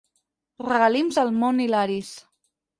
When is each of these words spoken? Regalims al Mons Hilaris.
Regalims 0.67 1.21
al 1.25 1.31
Mons 1.43 1.67
Hilaris. 1.69 2.13